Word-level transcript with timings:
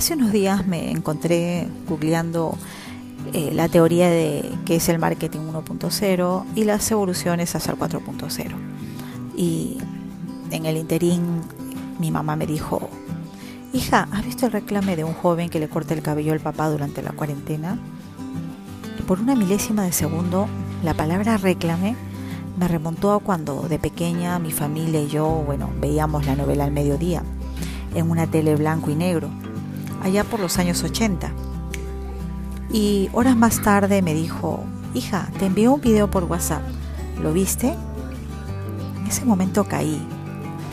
Hace 0.00 0.14
unos 0.14 0.32
días 0.32 0.66
me 0.66 0.90
encontré 0.92 1.68
googleando 1.86 2.56
eh, 3.34 3.50
la 3.52 3.68
teoría 3.68 4.08
de 4.08 4.50
qué 4.64 4.76
es 4.76 4.88
el 4.88 4.98
marketing 4.98 5.40
1.0 5.40 6.44
y 6.54 6.64
las 6.64 6.90
evoluciones 6.90 7.54
hacia 7.54 7.72
el 7.72 7.78
4.0. 7.78 8.54
Y 9.36 9.76
en 10.52 10.64
el 10.64 10.78
interín 10.78 11.42
mi 11.98 12.10
mamá 12.10 12.34
me 12.34 12.46
dijo, 12.46 12.88
hija, 13.74 14.08
¿has 14.10 14.24
visto 14.24 14.46
el 14.46 14.52
reclame 14.52 14.96
de 14.96 15.04
un 15.04 15.12
joven 15.12 15.50
que 15.50 15.60
le 15.60 15.68
corta 15.68 15.92
el 15.92 16.00
cabello 16.00 16.32
al 16.32 16.40
papá 16.40 16.70
durante 16.70 17.02
la 17.02 17.12
cuarentena? 17.12 17.78
por 19.06 19.20
una 19.20 19.34
milésima 19.34 19.82
de 19.82 19.92
segundo, 19.92 20.48
la 20.82 20.94
palabra 20.94 21.36
reclame 21.36 21.94
me 22.58 22.68
remontó 22.68 23.12
a 23.12 23.20
cuando 23.20 23.68
de 23.68 23.78
pequeña 23.78 24.38
mi 24.38 24.50
familia 24.50 25.02
y 25.02 25.08
yo, 25.08 25.26
bueno, 25.44 25.68
veíamos 25.78 26.24
la 26.24 26.36
novela 26.36 26.64
al 26.64 26.72
mediodía, 26.72 27.22
en 27.94 28.10
una 28.10 28.26
tele 28.26 28.56
blanco 28.56 28.90
y 28.90 28.94
negro, 28.94 29.28
allá 30.02 30.24
por 30.24 30.40
los 30.40 30.58
años 30.58 30.82
80. 30.82 31.30
Y 32.72 33.08
horas 33.12 33.36
más 33.36 33.60
tarde 33.62 34.02
me 34.02 34.14
dijo, 34.14 34.64
hija, 34.94 35.28
te 35.38 35.46
envié 35.46 35.68
un 35.68 35.80
video 35.80 36.10
por 36.10 36.24
WhatsApp, 36.24 36.62
¿lo 37.20 37.32
viste? 37.32 37.74
En 39.00 39.06
ese 39.06 39.24
momento 39.24 39.64
caí. 39.64 40.00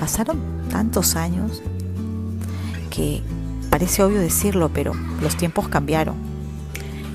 Pasaron 0.00 0.38
tantos 0.70 1.16
años 1.16 1.62
que 2.90 3.22
parece 3.70 4.02
obvio 4.02 4.20
decirlo, 4.20 4.70
pero 4.72 4.92
los 5.20 5.36
tiempos 5.36 5.68
cambiaron. 5.68 6.16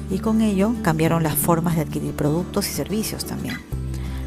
Y 0.09 0.19
con 0.19 0.41
ello 0.41 0.73
cambiaron 0.83 1.23
las 1.23 1.35
formas 1.35 1.75
de 1.75 1.81
adquirir 1.81 2.13
productos 2.13 2.69
y 2.69 2.71
servicios 2.71 3.25
también. 3.25 3.57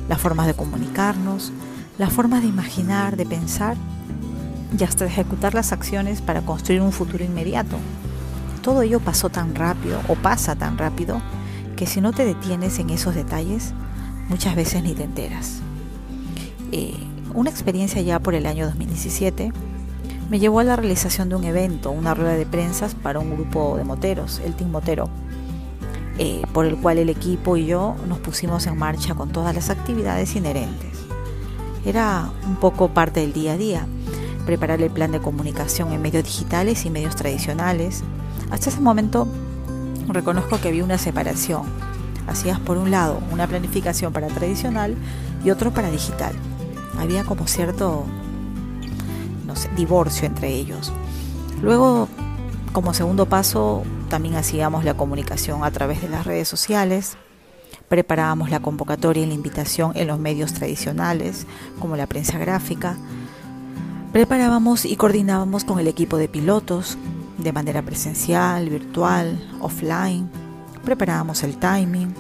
Las 0.08 0.20
formas 0.20 0.46
de 0.46 0.54
comunicarnos, 0.54 1.52
las 1.96 2.12
formas 2.12 2.42
de 2.42 2.48
imaginar, 2.48 3.16
de 3.16 3.24
pensar 3.24 3.76
y 4.78 4.84
hasta 4.84 5.06
ejecutar 5.06 5.54
las 5.54 5.72
acciones 5.72 6.20
para 6.20 6.42
construir 6.42 6.80
un 6.80 6.92
futuro 6.92 7.24
inmediato. 7.24 7.76
Todo 8.62 8.82
ello 8.82 9.00
pasó 9.00 9.30
tan 9.30 9.54
rápido 9.54 10.00
o 10.08 10.14
pasa 10.14 10.54
tan 10.54 10.78
rápido 10.78 11.20
que 11.76 11.86
si 11.86 12.00
no 12.00 12.12
te 12.12 12.24
detienes 12.24 12.78
en 12.78 12.90
esos 12.90 13.14
detalles, 13.14 13.72
muchas 14.28 14.54
veces 14.54 14.82
ni 14.82 14.94
te 14.94 15.04
enteras. 15.04 15.60
Eh, 16.72 16.94
una 17.34 17.50
experiencia 17.50 18.02
ya 18.02 18.18
por 18.18 18.34
el 18.34 18.46
año 18.46 18.66
2017 18.66 19.52
me 20.28 20.38
llevó 20.38 20.60
a 20.60 20.64
la 20.64 20.76
realización 20.76 21.28
de 21.28 21.36
un 21.36 21.44
evento, 21.44 21.90
una 21.90 22.14
rueda 22.14 22.34
de 22.34 22.46
prensas 22.46 22.94
para 22.94 23.18
un 23.18 23.34
grupo 23.34 23.76
de 23.76 23.84
moteros, 23.84 24.40
el 24.44 24.54
Team 24.54 24.70
Motero, 24.70 25.08
eh, 26.18 26.42
por 26.52 26.66
el 26.66 26.76
cual 26.76 26.98
el 26.98 27.08
equipo 27.08 27.56
y 27.56 27.66
yo 27.66 27.96
nos 28.06 28.18
pusimos 28.18 28.66
en 28.66 28.76
marcha 28.76 29.14
con 29.14 29.30
todas 29.30 29.54
las 29.54 29.70
actividades 29.70 30.36
inherentes. 30.36 30.98
Era 31.84 32.30
un 32.46 32.56
poco 32.56 32.88
parte 32.88 33.20
del 33.20 33.32
día 33.32 33.52
a 33.52 33.56
día, 33.56 33.86
preparar 34.50 34.82
el 34.82 34.90
plan 34.90 35.12
de 35.12 35.20
comunicación 35.20 35.92
en 35.92 36.02
medios 36.02 36.24
digitales 36.24 36.84
y 36.84 36.90
medios 36.90 37.14
tradicionales, 37.14 38.02
hasta 38.50 38.70
ese 38.70 38.80
momento 38.80 39.28
reconozco 40.08 40.60
que 40.60 40.66
había 40.66 40.82
una 40.82 40.98
separación. 40.98 41.62
Hacías 42.26 42.58
por 42.58 42.76
un 42.76 42.90
lado 42.90 43.20
una 43.30 43.46
planificación 43.46 44.12
para 44.12 44.26
tradicional 44.26 44.96
y 45.44 45.50
otro 45.50 45.70
para 45.70 45.88
digital. 45.88 46.32
Había 46.98 47.22
como 47.22 47.46
cierto 47.46 48.06
divorcio 49.76 50.26
entre 50.26 50.48
ellos. 50.48 50.92
Luego, 51.62 52.08
como 52.72 52.92
segundo 52.92 53.26
paso, 53.26 53.84
también 54.08 54.34
hacíamos 54.34 54.84
la 54.84 54.94
comunicación 54.94 55.62
a 55.62 55.70
través 55.70 56.02
de 56.02 56.08
las 56.08 56.26
redes 56.26 56.48
sociales, 56.48 57.16
preparábamos 57.88 58.50
la 58.50 58.58
convocatoria 58.58 59.22
y 59.22 59.26
la 59.26 59.34
invitación 59.34 59.92
en 59.94 60.08
los 60.08 60.18
medios 60.18 60.54
tradicionales, 60.54 61.46
como 61.78 61.94
la 61.94 62.08
prensa 62.08 62.36
gráfica, 62.36 62.96
preparábamos 64.12 64.84
y 64.84 64.96
coordinábamos 64.96 65.64
con 65.64 65.78
el 65.78 65.86
equipo 65.86 66.16
de 66.16 66.28
pilotos, 66.28 66.98
de 67.38 67.52
manera 67.52 67.82
presencial, 67.82 68.68
virtual, 68.68 69.40
offline. 69.60 70.28
Preparábamos 70.84 71.42
el 71.42 71.56
timing. 71.56 72.12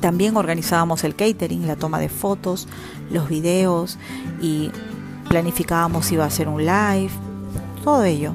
También 0.00 0.36
organizábamos 0.36 1.04
el 1.04 1.16
catering, 1.16 1.66
la 1.66 1.76
toma 1.76 1.98
de 1.98 2.08
fotos, 2.08 2.68
los 3.10 3.28
videos 3.28 3.98
y 4.40 4.70
planificábamos 5.28 6.06
si 6.06 6.14
iba 6.14 6.24
a 6.24 6.30
ser 6.30 6.48
un 6.48 6.64
live, 6.64 7.10
todo 7.82 8.04
ello. 8.04 8.32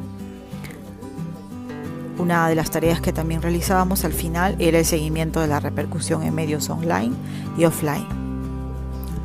Una 2.17 2.49
de 2.49 2.55
las 2.55 2.71
tareas 2.71 3.01
que 3.01 3.13
también 3.13 3.41
realizábamos 3.41 4.03
al 4.03 4.13
final 4.13 4.55
era 4.59 4.79
el 4.79 4.85
seguimiento 4.85 5.39
de 5.39 5.47
la 5.47 5.59
repercusión 5.59 6.23
en 6.23 6.35
medios 6.35 6.69
online 6.69 7.15
y 7.57 7.65
offline, 7.65 8.07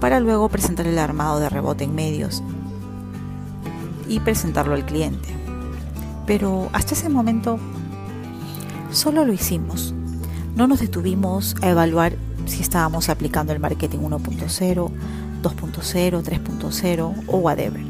para 0.01 0.21
luego 0.21 0.49
presentar 0.49 0.87
el 0.87 0.99
armado 0.99 1.41
de 1.41 1.49
rebote 1.49 1.85
en 1.85 1.95
medios 1.95 2.43
y 4.09 4.21
presentarlo 4.21 4.75
al 4.75 4.85
cliente 4.85 5.47
pero 6.27 6.69
hasta 6.73 6.95
ese 6.95 7.09
momento 7.09 7.59
solo 8.93 9.25
lo 9.25 9.33
hicimos. 9.33 9.95
No 10.57 10.67
nos 10.67 10.81
detuvimos 10.81 11.55
a 11.63 11.71
evaluar 11.71 12.17
si 12.47 12.63
estábamos 12.63 13.09
aplicando 13.09 13.53
el 13.53 13.61
marketing 13.61 13.99
1.0, 13.99 14.91
2.0, 15.43 16.23
3.0 16.23 17.25
o 17.27 17.37
whatever. 17.39 17.81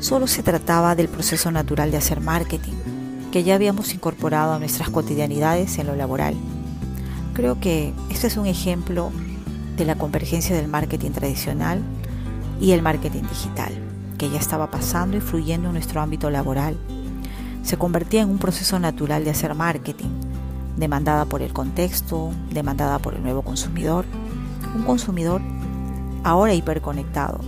Solo 0.00 0.26
se 0.26 0.42
trataba 0.42 0.94
del 0.94 1.08
proceso 1.08 1.50
natural 1.50 1.90
de 1.90 1.96
hacer 1.96 2.20
marketing, 2.20 2.74
que 3.32 3.44
ya 3.44 3.54
habíamos 3.54 3.94
incorporado 3.94 4.54
a 4.54 4.58
nuestras 4.58 4.90
cotidianidades 4.90 5.78
en 5.78 5.86
lo 5.86 5.96
laboral. 5.96 6.34
Creo 7.34 7.60
que 7.60 7.92
este 8.10 8.26
es 8.26 8.36
un 8.36 8.46
ejemplo 8.46 9.10
de 9.76 9.84
la 9.84 9.96
convergencia 9.96 10.56
del 10.56 10.68
marketing 10.68 11.10
tradicional 11.10 11.82
y 12.60 12.72
el 12.72 12.82
marketing 12.82 13.22
digital, 13.22 13.72
que 14.16 14.30
ya 14.30 14.38
estaba 14.38 14.70
pasando 14.70 15.16
y 15.16 15.20
fluyendo 15.20 15.68
en 15.68 15.74
nuestro 15.74 16.00
ámbito 16.00 16.30
laboral. 16.30 16.76
Se 17.62 17.76
convertía 17.76 18.22
en 18.22 18.30
un 18.30 18.38
proceso 18.38 18.78
natural 18.78 19.24
de 19.24 19.30
hacer 19.30 19.54
marketing, 19.54 20.10
demandada 20.76 21.24
por 21.24 21.42
el 21.42 21.52
contexto, 21.52 22.30
demandada 22.50 22.98
por 22.98 23.14
el 23.14 23.22
nuevo 23.22 23.42
consumidor, 23.42 24.04
un 24.74 24.82
consumidor 24.84 25.40
ahora 26.22 26.54
hiperconectado, 26.54 27.40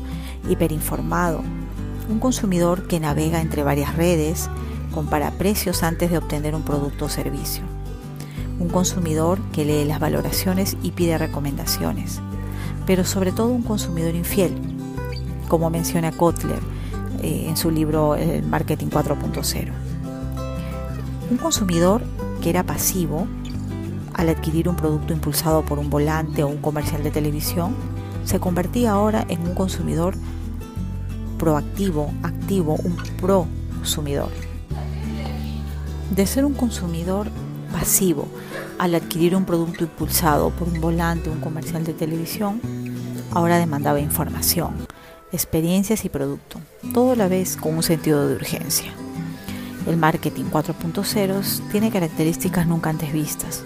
hiperinformado, 0.48 1.42
un 2.08 2.20
consumidor 2.20 2.86
que 2.86 3.00
navega 3.00 3.40
entre 3.40 3.62
varias 3.62 3.96
redes, 3.96 4.48
compara 4.94 5.30
precios 5.32 5.82
antes 5.82 6.10
de 6.10 6.18
obtener 6.18 6.54
un 6.54 6.62
producto 6.62 7.06
o 7.06 7.08
servicio, 7.08 7.62
un 8.58 8.68
consumidor 8.68 9.40
que 9.52 9.64
lee 9.64 9.84
las 9.84 10.00
valoraciones 10.00 10.76
y 10.82 10.92
pide 10.92 11.18
recomendaciones, 11.18 12.20
pero 12.86 13.04
sobre 13.04 13.32
todo 13.32 13.48
un 13.48 13.62
consumidor 13.62 14.14
infiel, 14.14 14.54
como 15.48 15.70
menciona 15.70 16.12
Kotler 16.12 16.60
eh, 17.22 17.46
en 17.48 17.56
su 17.56 17.70
libro 17.70 18.14
El 18.14 18.44
Marketing 18.44 18.86
4.0. 18.86 19.72
Un 21.30 21.36
consumidor 21.36 22.02
que 22.40 22.50
era 22.50 22.62
pasivo 22.62 23.26
al 24.14 24.28
adquirir 24.28 24.68
un 24.68 24.76
producto 24.76 25.12
impulsado 25.12 25.62
por 25.62 25.78
un 25.78 25.90
volante 25.90 26.42
o 26.42 26.48
un 26.48 26.58
comercial 26.58 27.04
de 27.04 27.10
televisión, 27.12 27.74
se 28.24 28.40
convertía 28.40 28.90
ahora 28.90 29.24
en 29.28 29.40
un 29.40 29.54
consumidor 29.54 30.14
proactivo, 31.38 32.12
activo, 32.24 32.76
un 32.84 32.96
prosumidor. 33.20 34.30
De 36.10 36.26
ser 36.26 36.44
un 36.44 36.54
consumidor 36.54 37.28
pasivo 37.72 38.26
al 38.78 38.96
adquirir 38.96 39.36
un 39.36 39.44
producto 39.44 39.84
impulsado 39.84 40.50
por 40.50 40.66
un 40.66 40.80
volante 40.80 41.30
o 41.30 41.32
un 41.32 41.40
comercial 41.40 41.84
de 41.84 41.94
televisión, 41.94 42.60
ahora 43.30 43.58
demandaba 43.58 44.00
información, 44.00 44.74
experiencias 45.32 46.04
y 46.04 46.08
producto, 46.08 46.60
todo 46.92 47.12
a 47.12 47.16
la 47.16 47.28
vez 47.28 47.56
con 47.56 47.76
un 47.76 47.82
sentido 47.82 48.26
de 48.26 48.36
urgencia. 48.36 48.92
El 49.86 49.96
marketing 49.96 50.44
4.0 50.44 51.70
tiene 51.70 51.90
características 51.90 52.66
nunca 52.66 52.90
antes 52.90 53.12
vistas, 53.12 53.62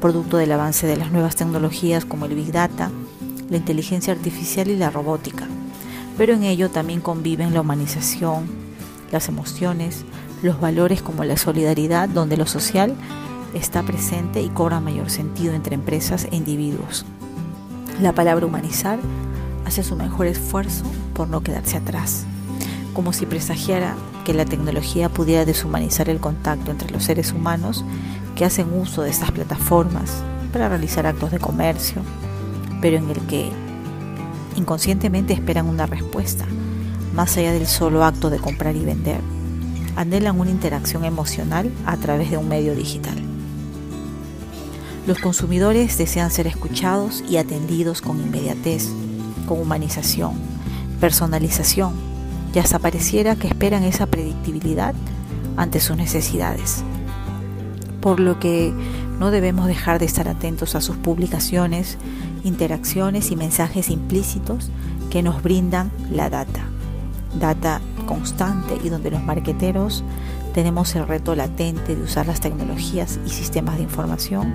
producto 0.00 0.36
del 0.36 0.52
avance 0.52 0.86
de 0.86 0.96
las 0.96 1.12
nuevas 1.12 1.36
tecnologías 1.36 2.04
como 2.04 2.26
el 2.26 2.34
Big 2.34 2.52
Data, 2.52 2.90
la 3.48 3.56
inteligencia 3.56 4.12
artificial 4.12 4.68
y 4.68 4.76
la 4.76 4.90
robótica, 4.90 5.46
pero 6.16 6.34
en 6.34 6.44
ello 6.44 6.70
también 6.70 7.00
conviven 7.00 7.54
la 7.54 7.60
humanización, 7.60 8.46
las 9.12 9.28
emociones, 9.28 10.04
los 10.42 10.60
valores 10.60 11.02
como 11.02 11.24
la 11.24 11.36
solidaridad, 11.36 12.08
donde 12.08 12.36
lo 12.36 12.46
social 12.46 12.94
está 13.54 13.82
presente 13.82 14.42
y 14.42 14.48
cobra 14.48 14.80
mayor 14.80 15.10
sentido 15.10 15.54
entre 15.54 15.74
empresas 15.74 16.26
e 16.30 16.36
individuos. 16.36 17.04
La 18.00 18.14
palabra 18.14 18.46
humanizar 18.46 18.98
hace 19.70 19.84
su 19.84 19.94
mejor 19.94 20.26
esfuerzo 20.26 20.84
por 21.14 21.28
no 21.28 21.42
quedarse 21.42 21.76
atrás, 21.76 22.24
como 22.92 23.12
si 23.12 23.24
presagiara 23.24 23.94
que 24.24 24.34
la 24.34 24.44
tecnología 24.44 25.08
pudiera 25.08 25.44
deshumanizar 25.44 26.08
el 26.08 26.18
contacto 26.18 26.72
entre 26.72 26.90
los 26.90 27.04
seres 27.04 27.32
humanos 27.32 27.84
que 28.34 28.44
hacen 28.44 28.72
uso 28.72 29.02
de 29.02 29.10
estas 29.10 29.30
plataformas 29.30 30.24
para 30.52 30.68
realizar 30.68 31.06
actos 31.06 31.30
de 31.30 31.38
comercio, 31.38 32.02
pero 32.80 32.96
en 32.96 33.10
el 33.10 33.20
que 33.28 33.48
inconscientemente 34.56 35.34
esperan 35.34 35.68
una 35.68 35.86
respuesta, 35.86 36.46
más 37.14 37.36
allá 37.36 37.52
del 37.52 37.68
solo 37.68 38.04
acto 38.04 38.28
de 38.28 38.38
comprar 38.38 38.74
y 38.74 38.84
vender. 38.84 39.20
Anhelan 39.94 40.40
una 40.40 40.50
interacción 40.50 41.04
emocional 41.04 41.70
a 41.86 41.96
través 41.96 42.28
de 42.32 42.38
un 42.38 42.48
medio 42.48 42.74
digital. 42.74 43.22
Los 45.06 45.20
consumidores 45.20 45.96
desean 45.96 46.32
ser 46.32 46.48
escuchados 46.48 47.22
y 47.28 47.36
atendidos 47.36 48.00
con 48.00 48.20
inmediatez, 48.20 48.88
humanización, 49.54 50.34
personalización 51.00 51.94
y 52.54 52.58
hasta 52.58 52.78
pareciera 52.78 53.36
que 53.36 53.48
esperan 53.48 53.84
esa 53.84 54.06
predictibilidad 54.06 54.94
ante 55.56 55.80
sus 55.80 55.96
necesidades. 55.96 56.82
Por 58.00 58.20
lo 58.20 58.38
que 58.38 58.72
no 59.18 59.30
debemos 59.30 59.66
dejar 59.66 59.98
de 59.98 60.06
estar 60.06 60.28
atentos 60.28 60.74
a 60.74 60.80
sus 60.80 60.96
publicaciones, 60.96 61.98
interacciones 62.44 63.30
y 63.30 63.36
mensajes 63.36 63.90
implícitos 63.90 64.70
que 65.10 65.22
nos 65.22 65.42
brindan 65.42 65.90
la 66.10 66.30
data. 66.30 66.62
Data 67.38 67.80
constante 68.06 68.78
y 68.82 68.88
donde 68.88 69.10
los 69.10 69.22
marqueteros 69.22 70.02
tenemos 70.54 70.94
el 70.96 71.06
reto 71.06 71.36
latente 71.36 71.94
de 71.94 72.02
usar 72.02 72.26
las 72.26 72.40
tecnologías 72.40 73.20
y 73.24 73.30
sistemas 73.30 73.76
de 73.76 73.82
información 73.82 74.54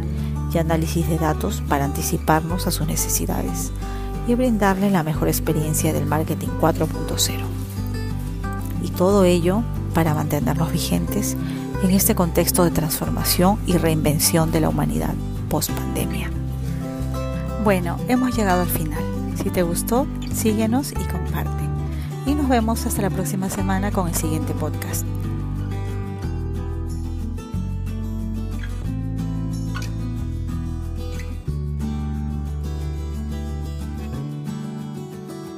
y 0.53 0.57
análisis 0.57 1.07
de 1.07 1.17
datos 1.17 1.63
para 1.69 1.85
anticiparnos 1.85 2.67
a 2.67 2.71
sus 2.71 2.87
necesidades 2.87 3.71
y 4.27 4.35
brindarle 4.35 4.89
la 4.89 5.03
mejor 5.03 5.27
experiencia 5.27 5.93
del 5.93 6.05
marketing 6.05 6.49
4.0. 6.59 7.39
Y 8.83 8.89
todo 8.89 9.23
ello 9.23 9.63
para 9.93 10.13
mantenernos 10.13 10.71
vigentes 10.71 11.37
en 11.83 11.91
este 11.91 12.15
contexto 12.15 12.63
de 12.63 12.71
transformación 12.71 13.59
y 13.65 13.77
reinvención 13.77 14.51
de 14.51 14.61
la 14.61 14.69
humanidad 14.69 15.13
post 15.49 15.71
pandemia. 15.71 16.29
Bueno, 17.63 17.97
hemos 18.07 18.35
llegado 18.35 18.61
al 18.61 18.69
final. 18.69 19.03
Si 19.41 19.49
te 19.49 19.63
gustó, 19.63 20.07
síguenos 20.33 20.91
y 20.91 21.03
comparte. 21.05 21.63
Y 22.25 22.33
nos 22.33 22.49
vemos 22.49 22.85
hasta 22.85 23.01
la 23.01 23.09
próxima 23.09 23.49
semana 23.49 23.91
con 23.91 24.07
el 24.07 24.15
siguiente 24.15 24.53
podcast. 24.53 25.05